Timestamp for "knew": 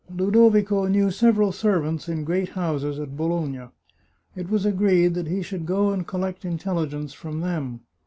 0.87-1.11